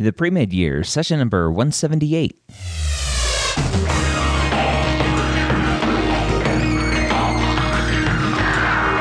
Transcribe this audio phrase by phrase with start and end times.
[0.00, 2.38] The pre med year, session number 178.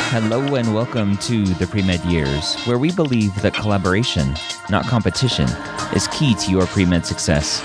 [0.09, 4.33] Hello and welcome to the pre med years, where we believe that collaboration,
[4.71, 5.47] not competition,
[5.93, 7.63] is key to your pre med success.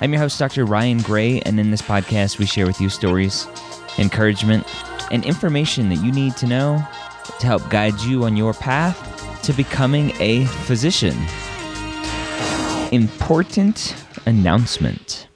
[0.00, 0.64] I'm your host, Dr.
[0.64, 3.48] Ryan Gray, and in this podcast, we share with you stories,
[3.98, 4.64] encouragement,
[5.10, 6.80] and information that you need to know
[7.40, 11.16] to help guide you on your path to becoming a physician.
[12.90, 15.28] Important announcement.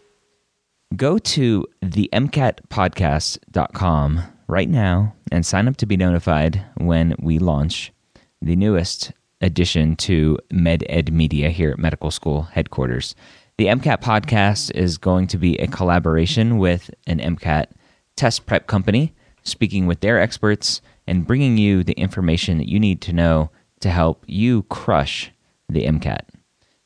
[0.96, 7.92] Go to the MCATpodcast.com right now and sign up to be notified when we launch
[8.40, 13.14] the newest addition to MedEd Media here at Medical School headquarters.
[13.58, 17.66] The MCAT podcast is going to be a collaboration with an MCAT
[18.16, 23.02] test prep company, speaking with their experts and bringing you the information that you need
[23.02, 23.50] to know
[23.80, 25.30] to help you crush
[25.68, 26.22] the MCAT.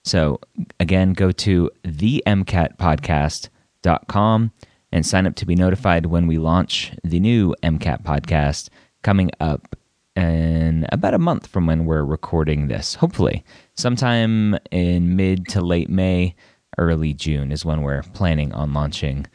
[0.06, 0.41] So,
[0.78, 4.53] again, go to themcatpodcast.com
[4.92, 8.69] and sign up to be notified when we launch the new MCAT podcast
[9.03, 9.75] coming up
[10.14, 12.94] in about a month from when we're recording this.
[12.94, 13.44] Hopefully,
[13.75, 16.36] sometime in mid to late May,
[16.78, 19.27] early June is when we're planning on launching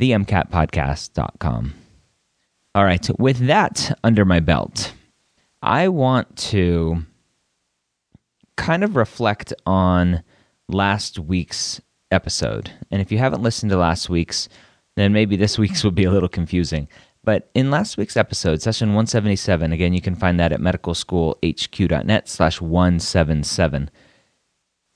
[0.00, 1.72] the MCATpodcast.com.
[2.74, 4.92] All right, with that under my belt,
[5.62, 7.06] I want to
[8.56, 10.22] kind of reflect on
[10.68, 12.70] last week's episode.
[12.90, 14.48] And if you haven't listened to last week's,
[14.96, 16.88] then maybe this week's will be a little confusing.
[17.22, 22.60] But in last week's episode, session 177, again, you can find that at medicalschoolhq.net slash
[22.60, 23.90] 177.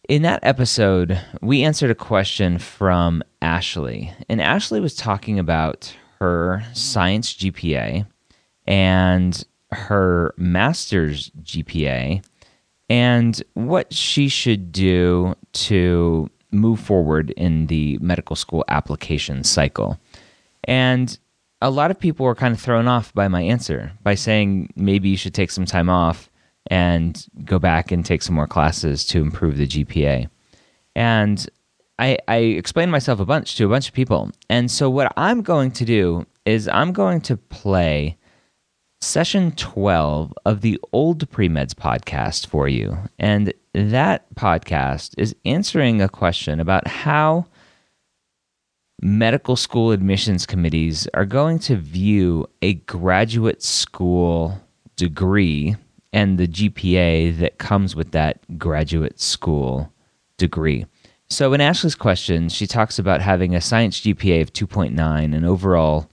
[0.09, 4.13] In that episode, we answered a question from Ashley.
[4.29, 8.07] And Ashley was talking about her science GPA
[8.67, 12.25] and her master's GPA
[12.91, 19.99] and what she should do to move forward in the medical school application cycle.
[20.65, 21.17] And
[21.63, 25.09] a lot of people were kind of thrown off by my answer by saying maybe
[25.09, 26.29] you should take some time off
[26.67, 30.29] and go back and take some more classes to improve the GPA.
[30.97, 31.49] And
[32.01, 34.31] I, I explained myself a bunch to a bunch of people.
[34.49, 38.17] And so, what I'm going to do is I'm going to play
[39.03, 42.99] session 12 of the Old Premeds podcast for you.
[43.19, 47.47] And that podcast is answering a question about how
[49.01, 54.61] medical school admissions committees are going to view a graduate school
[54.97, 55.77] degree
[56.13, 59.91] and the GPA that comes with that graduate school
[60.37, 60.85] degree.
[61.31, 66.11] So, in Ashley's question, she talks about having a science GPA of 2.9, an overall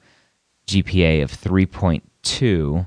[0.68, 2.86] GPA of 3.2 two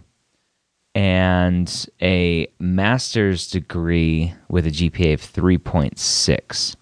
[0.95, 6.77] and a master's degree with a GPA of 3.6.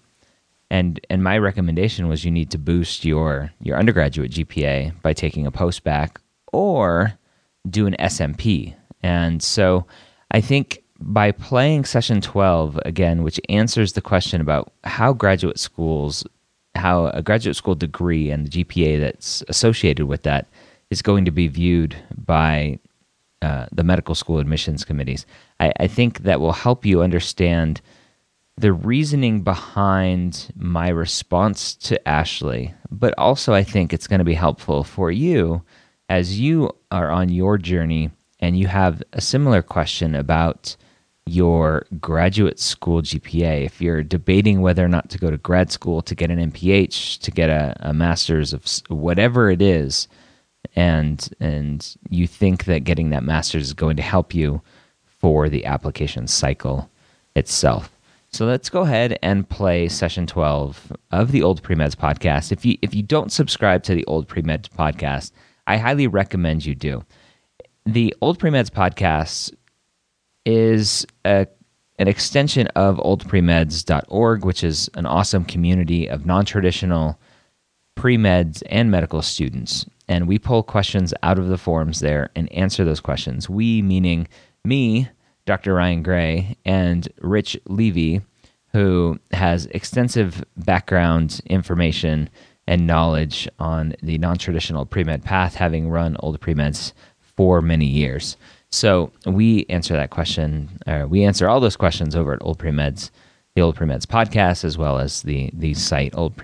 [0.71, 5.47] And and my recommendation was you need to boost your your undergraduate GPA by taking
[5.47, 6.21] a post bac
[6.53, 7.13] or
[7.67, 8.75] do an SMP.
[9.01, 9.87] And so
[10.29, 16.23] I think by playing session 12 again, which answers the question about how graduate schools
[16.75, 20.47] how a graduate school degree and the GPA that's associated with that
[20.89, 21.95] is going to be viewed
[22.25, 22.79] by
[23.41, 25.25] uh, the medical school admissions committees.
[25.59, 27.81] I, I think that will help you understand
[28.57, 34.33] the reasoning behind my response to Ashley, but also I think it's going to be
[34.33, 35.61] helpful for you
[36.09, 38.11] as you are on your journey
[38.41, 40.75] and you have a similar question about
[41.25, 43.65] your graduate school GPA.
[43.65, 47.19] If you're debating whether or not to go to grad school to get an MPH,
[47.21, 50.07] to get a, a master's of whatever it is,
[50.79, 54.61] and and you think that getting that master's is going to help you
[55.03, 56.89] for the application cycle
[57.35, 57.99] itself.
[58.31, 62.53] So let's go ahead and play session 12 of the Old Premeds podcast.
[62.53, 65.33] If you if you don't subscribe to the Old Premeds podcast,
[65.67, 67.03] I highly recommend you do.
[67.85, 69.53] The Old Premeds podcast
[70.45, 71.45] is a,
[71.97, 77.19] an extension of oldpremeds.org, which is an awesome community of non-traditional
[77.95, 82.83] pre-meds and medical students and we pull questions out of the forums there and answer
[82.83, 83.47] those questions.
[83.49, 84.27] We, meaning
[84.65, 85.07] me,
[85.45, 85.75] Dr.
[85.75, 88.21] Ryan Gray, and Rich Levy,
[88.73, 92.29] who has extensive background information
[92.67, 96.91] and knowledge on the non traditional pre med path, having run old pre meds
[97.37, 98.35] for many years.
[98.71, 103.09] So we answer that question, or we answer all those questions over at Old Premeds,
[103.55, 106.35] the Old Premeds podcast, as well as the the site Old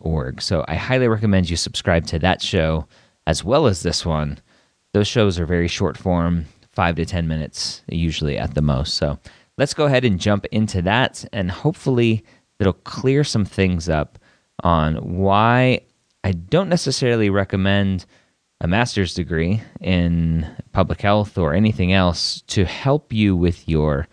[0.00, 0.40] Org.
[0.42, 2.86] So I highly recommend you subscribe to that show
[3.26, 4.38] as well as this one.
[4.92, 8.94] Those shows are very short form, five to 10 minutes, usually at the most.
[8.94, 9.18] So
[9.58, 12.24] let's go ahead and jump into that, and hopefully,
[12.58, 14.18] it'll clear some things up
[14.62, 15.80] on why
[16.24, 18.06] I don't necessarily recommend
[18.60, 24.06] a master's degree in public health or anything else to help you with your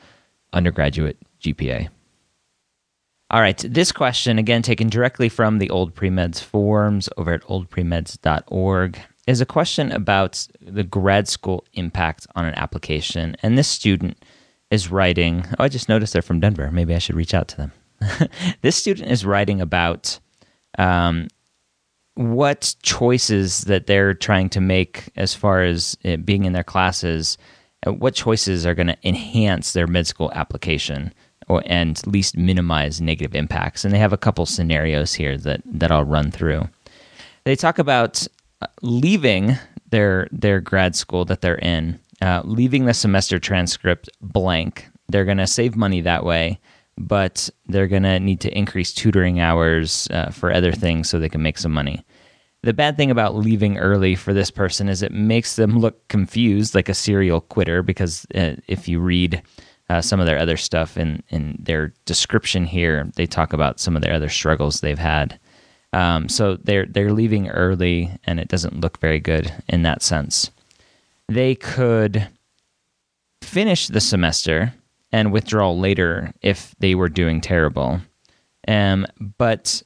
[0.53, 1.89] undergraduate GPA.
[3.31, 8.99] All right, this question, again taken directly from the Old Premeds forums over at oldpremeds.org,
[9.27, 13.35] is a question about the grad school impact on an application.
[13.43, 14.25] And this student
[14.71, 16.71] is writing, oh, I just noticed they're from Denver.
[16.71, 17.71] Maybe I should reach out to them.
[18.63, 20.19] this student is writing about
[20.79, 21.27] um,
[22.15, 25.95] what choices that they're trying to make as far as
[26.25, 27.37] being in their classes,
[27.85, 31.13] what choices are going to enhance their med school application
[31.49, 33.83] or, and least minimize negative impacts.
[33.83, 36.69] And they have a couple scenarios here that, that I'll run through.
[37.43, 38.25] They talk about
[38.61, 39.57] uh, leaving
[39.89, 44.87] their their grad school that they're in, uh, leaving the semester transcript blank.
[45.07, 46.59] They're going to save money that way
[46.99, 51.29] but they're going to need to increase tutoring hours uh, for other things so they
[51.29, 52.05] can make some money.
[52.61, 56.75] The bad thing about leaving early for this person is it makes them look confused
[56.75, 59.41] like a serial quitter because uh, if you read
[59.89, 63.95] uh, some of their other stuff in, in their description here, they talk about some
[63.95, 65.39] of their other struggles they've had.
[65.91, 70.51] Um, so they're they're leaving early, and it doesn't look very good in that sense.
[71.27, 72.27] They could
[73.41, 74.73] finish the semester
[75.11, 78.01] and withdraw later if they were doing terrible.
[78.67, 79.07] Um,
[79.37, 79.81] but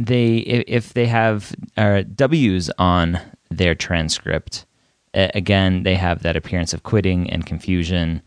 [0.00, 3.20] they if they have uh, W's on
[3.50, 4.66] their transcript,
[5.14, 8.22] again they have that appearance of quitting and confusion.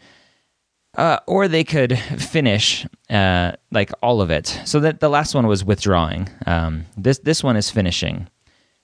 [0.98, 4.60] Uh, or they could finish uh, like all of it.
[4.66, 6.28] So that the last one was withdrawing.
[6.48, 8.28] Um, this this one is finishing.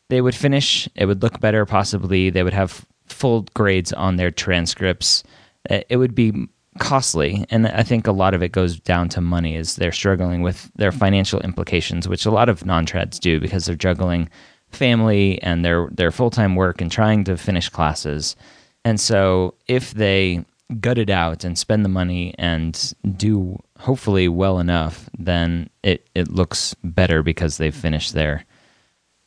[0.09, 0.87] They would finish.
[0.95, 2.29] It would look better, possibly.
[2.29, 5.23] They would have full grades on their transcripts.
[5.69, 6.47] Uh, it would be
[6.79, 10.41] costly and i think a lot of it goes down to money is they're struggling
[10.41, 14.27] with their financial implications which a lot of non-trads do because they're juggling
[14.69, 18.35] family and their their full-time work and trying to finish classes
[18.83, 20.43] and so if they
[20.79, 26.29] gut it out and spend the money and do hopefully well enough then it it
[26.29, 28.45] looks better because they've finished their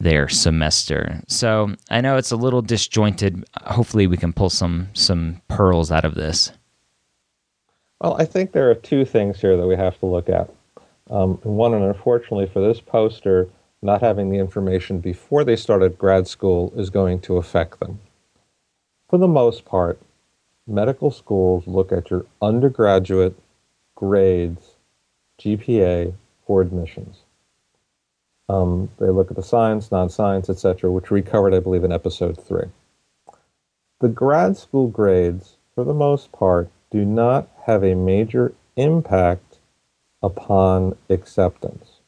[0.01, 1.23] their semester.
[1.29, 3.45] So I know it's a little disjointed.
[3.65, 6.53] Hopefully, we can pull some some pearls out of this.
[8.01, 10.51] Well, I think there are two things here that we have to look at.
[11.09, 13.49] Um, one, and unfortunately for this poster,
[13.81, 18.01] not having the information before they started grad school is going to affect them.
[19.09, 19.99] For the most part,
[20.67, 23.37] medical schools look at your undergraduate
[23.95, 24.75] grades,
[25.41, 26.15] GPA
[26.47, 27.19] for admissions.
[28.49, 32.41] Um, they look at the science, non-science, etc., which we covered, I believe, in episode
[32.43, 32.67] three.
[34.01, 39.59] The grad school grades, for the most part, do not have a major impact
[40.23, 42.01] upon acceptance.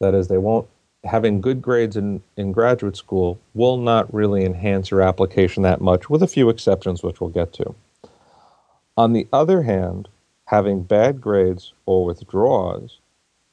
[0.00, 0.68] That is, they won't
[1.04, 6.10] having good grades in, in graduate school will not really enhance your application that much,
[6.10, 7.74] with a few exceptions, which we'll get to.
[8.98, 10.08] On the other hand,
[10.46, 12.98] having bad grades or withdrawals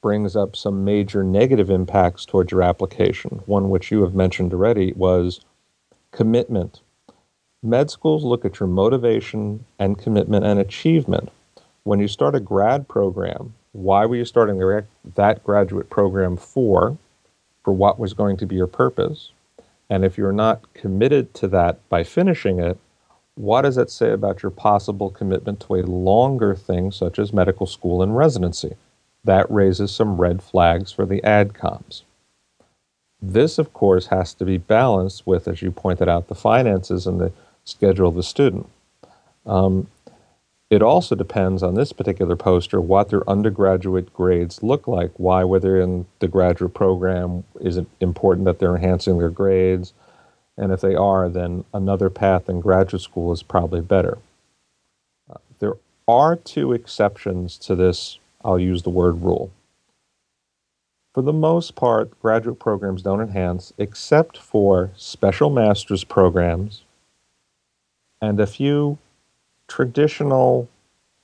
[0.02, 3.42] brings up some major negative impacts towards your application.
[3.46, 5.40] One which you have mentioned already was
[6.10, 6.80] commitment
[7.62, 11.30] Med schools look at your motivation and commitment and achievement.
[11.84, 14.58] When you start a grad program, why were you starting
[15.14, 16.98] that graduate program for?
[17.62, 19.30] For what was going to be your purpose?
[19.88, 22.78] And if you're not committed to that by finishing it,
[23.36, 27.66] what does that say about your possible commitment to a longer thing such as medical
[27.66, 28.74] school and residency?
[29.24, 32.02] That raises some red flags for the ADCOMs.
[33.20, 37.20] This, of course, has to be balanced with, as you pointed out, the finances and
[37.20, 37.32] the
[37.64, 38.68] schedule of the student.
[39.44, 39.88] Um,
[40.70, 45.12] it also depends on this particular poster what their undergraduate grades look like.
[45.16, 49.92] Why, whether in the graduate program, is it important that they're enhancing their grades?
[50.56, 54.18] And if they are, then another path in graduate school is probably better.
[55.30, 55.74] Uh, there
[56.08, 59.50] are two exceptions to this, I'll use the word rule.
[61.14, 66.82] For the most part, graduate programs don't enhance except for special master's programs
[68.20, 68.98] and a few
[69.68, 70.68] traditional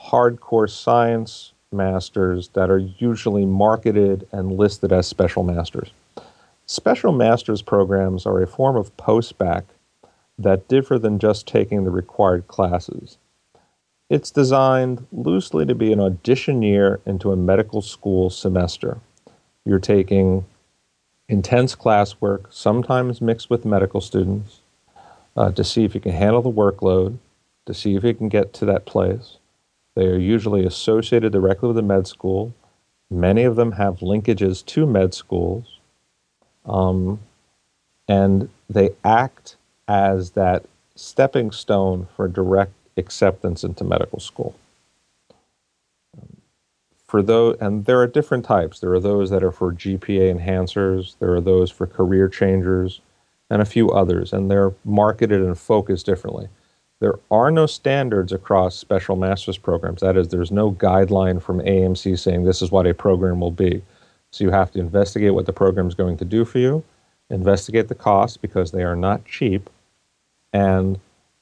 [0.01, 5.91] hardcore science masters that are usually marketed and listed as special masters.
[6.66, 9.64] Special masters programs are a form of postbac
[10.38, 13.19] that differ than just taking the required classes.
[14.09, 18.99] It's designed loosely to be an audition year into a medical school semester.
[19.64, 20.45] You're taking
[21.28, 24.61] intense classwork, sometimes mixed with medical students,
[25.37, 27.19] uh, to see if you can handle the workload,
[27.66, 29.38] to see if you can get to that place,
[29.95, 32.54] They are usually associated directly with the med school.
[33.11, 35.78] Many of them have linkages to med schools.
[36.64, 37.21] Um,
[38.09, 39.57] and they act
[39.88, 40.64] as that
[40.95, 44.54] stepping stone for direct acceptance into medical school.
[47.07, 48.81] For those, and there are different types.
[48.81, 51.14] There are those that are for GPA enhancers.
[51.19, 53.00] There are those for career changers,
[53.50, 56.49] and a few others, and they're marketed and focused differently.
[57.00, 60.00] There are no standards across special master's programs.
[60.00, 63.83] That is, there's no guideline from AMC saying this is what a program will be.
[64.33, 66.83] So you have to investigate what the program is going to do for you,
[67.29, 69.69] investigate the costs because they are not cheap,
[70.53, 70.99] and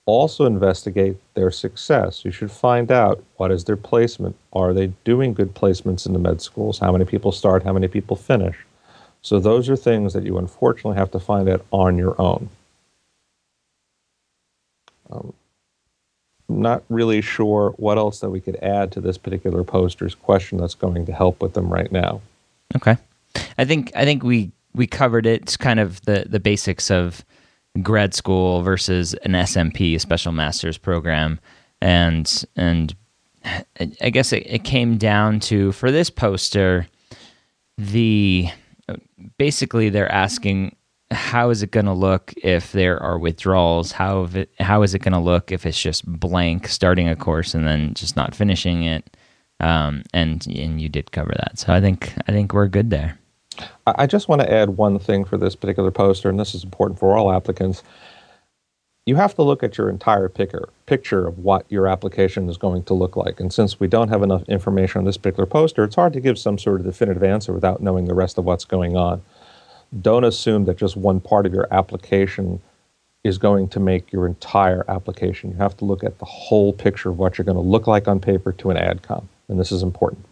[0.06, 2.25] also investigate their success.
[2.25, 4.35] You should find out what is their placement.
[4.52, 6.80] Are they doing good placements in the med schools?
[6.80, 7.62] How many people start?
[7.62, 8.56] How many people finish?
[9.23, 12.49] So those are things that you unfortunately have to find out on your own.
[15.11, 15.32] Um,
[16.49, 20.75] not really sure what else that we could add to this particular poster's question that's
[20.75, 22.20] going to help with them right now.
[22.76, 22.96] Okay,
[23.58, 25.42] I think I think we we covered it.
[25.42, 27.24] It's kind of the the basics of
[27.82, 31.40] grad school versus an SMP, a special master's program,
[31.80, 32.94] and and
[34.00, 36.86] I guess it, it came down to for this poster,
[37.78, 38.48] the
[39.38, 40.76] basically they're asking
[41.12, 43.92] how is it going to look if there are withdrawals?
[43.92, 47.54] How it, how is it going to look if it's just blank starting a course
[47.54, 49.16] and then just not finishing it?
[49.60, 53.18] Um, and and you did cover that, so I think I think we're good there.
[53.86, 56.98] I just want to add one thing for this particular poster, and this is important
[56.98, 57.82] for all applicants.
[59.06, 62.84] You have to look at your entire picture, picture of what your application is going
[62.84, 63.40] to look like.
[63.40, 66.38] And since we don't have enough information on this particular poster, it's hard to give
[66.38, 69.22] some sort of definitive answer without knowing the rest of what's going on.
[70.00, 72.60] Don't assume that just one part of your application
[73.24, 75.50] is going to make your entire application.
[75.50, 78.08] You have to look at the whole picture of what you're going to look like
[78.08, 80.25] on paper to an AdCom, and this is important.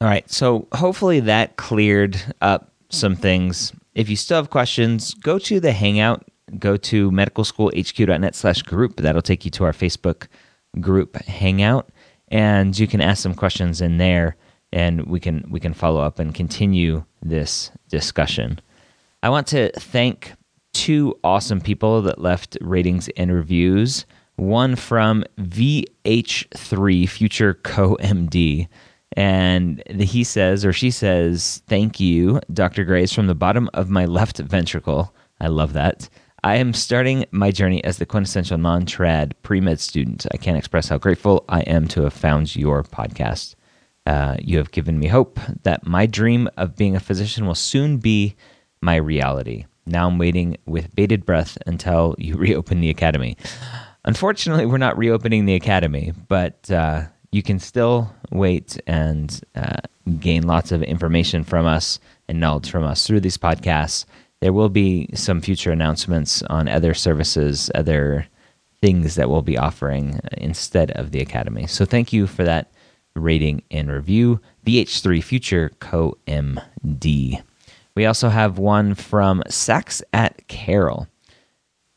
[0.00, 0.28] All right.
[0.30, 3.72] So hopefully that cleared up some things.
[3.94, 8.96] If you still have questions, go to the Hangout, go to medicalschoolhq.net slash group.
[8.96, 10.26] That'll take you to our Facebook
[10.80, 11.88] group Hangout,
[12.28, 14.36] and you can ask some questions in there,
[14.72, 18.60] and we can we can follow up and continue this discussion.
[19.22, 20.32] I want to thank
[20.72, 24.04] two awesome people that left ratings and reviews.
[24.36, 28.68] One from VH3 Future Co MD.
[29.16, 32.84] And he says, or she says, Thank you, Dr.
[32.84, 35.14] Grace, from the bottom of my left ventricle.
[35.40, 36.08] I love that.
[36.42, 40.26] I am starting my journey as the quintessential non trad pre med student.
[40.32, 43.54] I can't express how grateful I am to have found your podcast.
[44.04, 47.96] Uh, you have given me hope that my dream of being a physician will soon
[47.96, 48.36] be
[48.82, 49.64] my reality.
[49.86, 53.38] Now I'm waiting with bated breath until you reopen the academy.
[54.04, 59.80] Unfortunately, we're not reopening the academy, but uh, you can still wait and uh,
[60.20, 64.04] gain lots of information from us and knowledge from us through these podcasts.
[64.40, 68.26] There will be some future announcements on other services, other
[68.82, 71.66] things that we'll be offering instead of the Academy.
[71.66, 72.70] So thank you for that
[73.16, 74.40] rating and review.
[74.66, 77.42] VH3 Future Co MD.
[77.94, 81.08] We also have one from Sex at Carroll.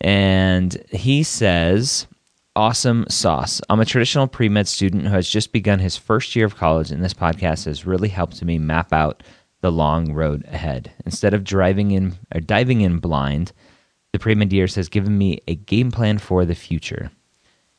[0.01, 2.07] And he says,
[2.55, 3.61] awesome sauce.
[3.69, 6.91] I'm a traditional pre med student who has just begun his first year of college,
[6.91, 9.23] and this podcast has really helped me map out
[9.61, 10.91] the long road ahead.
[11.05, 13.53] Instead of driving in or diving in blind,
[14.11, 17.11] the pre med years has given me a game plan for the future.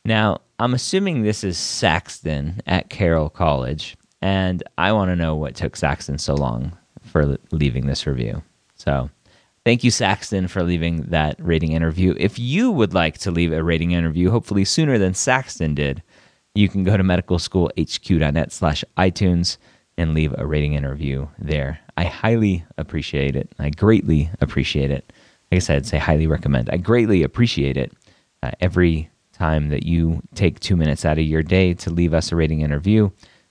[0.05, 5.55] Now, I'm assuming this is Saxton at Carroll College, and I want to know what
[5.55, 8.43] took Saxton so long for leaving this review.
[8.75, 9.11] So,
[9.69, 12.15] Thank you, Saxton, for leaving that rating interview.
[12.17, 16.03] If you would like to leave a rating interview, hopefully sooner than Saxton did,
[16.55, 19.59] you can go to medicalschoolhq.net slash iTunes
[19.99, 21.81] and leave a rating interview there.
[21.99, 23.53] I highly appreciate it.
[23.59, 25.13] I greatly appreciate it.
[25.53, 26.71] I said, say highly recommend.
[26.71, 27.93] I greatly appreciate it
[28.43, 32.33] uh, every time that you take two minutes out of your day to leave us
[32.33, 33.11] a rating interview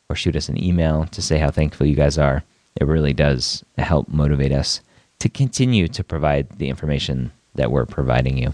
[0.10, 2.42] or shoot us an email to say how thankful you guys are.
[2.82, 4.82] It really does help motivate us
[5.20, 8.54] to continue to provide the information that we're providing you.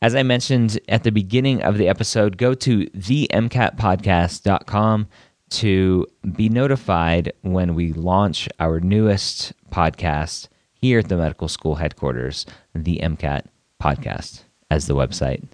[0.00, 5.08] As I mentioned at the beginning of the episode, go to themcatpodcast.com
[5.50, 12.46] to be notified when we launch our newest podcast here at the medical school headquarters,
[12.74, 13.44] the MCAT
[13.80, 15.44] podcast, as the website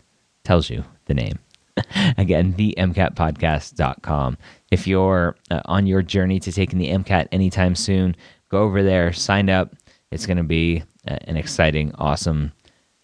[0.44, 1.38] tells you the name.
[2.16, 4.38] Again, the MCATpodcast.com.
[4.70, 8.16] If you're uh, on your journey to taking the MCAT anytime soon,
[8.48, 9.74] go over there, sign up,
[10.10, 12.52] it's going to be an exciting, awesome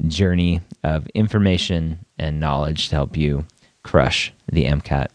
[0.06, 3.46] journey of information and knowledge to help you
[3.82, 5.08] crush the MCAT.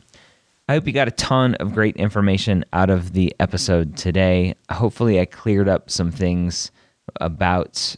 [0.68, 4.56] I hope you got a ton of great information out of the episode today.
[4.72, 6.72] Hopefully, I cleared up some things
[7.20, 7.96] about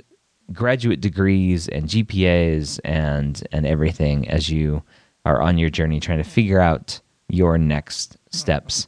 [0.54, 4.84] graduate degrees and GPAs and and everything as you
[5.26, 8.88] are on your journey trying to figure out your next steps.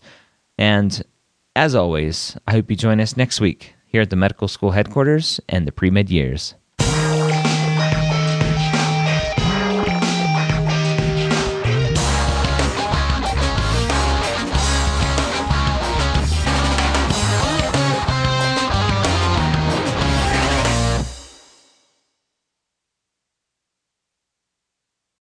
[0.57, 1.03] And
[1.55, 5.39] as always, I hope you join us next week here at the medical school headquarters
[5.47, 6.55] and the pre med years.